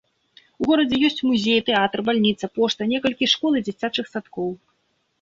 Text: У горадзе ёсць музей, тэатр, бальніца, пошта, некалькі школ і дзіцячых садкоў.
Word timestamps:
У 0.63 0.69
горадзе 0.71 0.97
ёсць 1.09 1.21
музей, 1.29 1.59
тэатр, 1.69 2.05
бальніца, 2.09 2.51
пошта, 2.57 2.91
некалькі 2.97 3.33
школ 3.37 3.51
і 3.63 3.67
дзіцячых 3.71 4.05
садкоў. 4.17 4.55